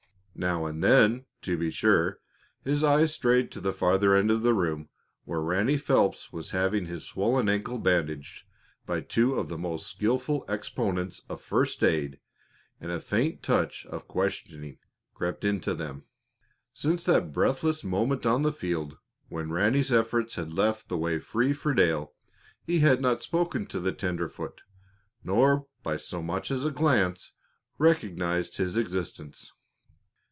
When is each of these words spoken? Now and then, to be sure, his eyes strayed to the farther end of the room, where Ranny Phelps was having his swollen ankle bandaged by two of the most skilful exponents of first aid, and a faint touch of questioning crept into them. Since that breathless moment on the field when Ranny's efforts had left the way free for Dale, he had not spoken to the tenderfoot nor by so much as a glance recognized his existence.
Now 0.33 0.65
and 0.65 0.83
then, 0.83 1.27
to 1.43 1.55
be 1.55 1.69
sure, 1.69 2.17
his 2.63 2.83
eyes 2.83 3.13
strayed 3.13 3.51
to 3.51 3.61
the 3.61 3.73
farther 3.73 4.15
end 4.15 4.31
of 4.31 4.41
the 4.41 4.55
room, 4.55 4.89
where 5.23 5.41
Ranny 5.41 5.77
Phelps 5.77 6.33
was 6.33 6.49
having 6.49 6.87
his 6.87 7.03
swollen 7.05 7.47
ankle 7.47 7.77
bandaged 7.77 8.45
by 8.87 9.01
two 9.01 9.35
of 9.35 9.49
the 9.49 9.57
most 9.57 9.85
skilful 9.85 10.43
exponents 10.49 11.21
of 11.29 11.41
first 11.41 11.83
aid, 11.83 12.19
and 12.79 12.91
a 12.91 12.99
faint 12.99 13.43
touch 13.43 13.85
of 13.85 14.07
questioning 14.07 14.79
crept 15.13 15.43
into 15.45 15.75
them. 15.75 16.05
Since 16.73 17.03
that 17.03 17.31
breathless 17.33 17.83
moment 17.83 18.25
on 18.25 18.41
the 18.41 18.53
field 18.53 18.97
when 19.27 19.51
Ranny's 19.51 19.91
efforts 19.91 20.35
had 20.35 20.53
left 20.53 20.89
the 20.89 20.97
way 20.97 21.19
free 21.19 21.53
for 21.53 21.73
Dale, 21.75 22.13
he 22.63 22.79
had 22.79 22.99
not 22.99 23.21
spoken 23.21 23.67
to 23.67 23.79
the 23.79 23.93
tenderfoot 23.93 24.61
nor 25.23 25.67
by 25.83 25.97
so 25.97 26.23
much 26.23 26.49
as 26.49 26.65
a 26.65 26.71
glance 26.71 27.33
recognized 27.77 28.57
his 28.57 28.75
existence. 28.75 29.51